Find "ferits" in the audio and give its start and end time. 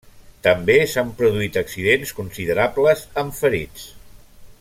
3.45-3.85